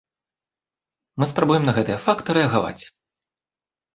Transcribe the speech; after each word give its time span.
Мы 1.23 1.27
спрабуем 1.33 1.67
на 1.69 1.75
гэтыя 1.77 1.99
факты 2.05 2.37
рэагаваць. 2.37 2.83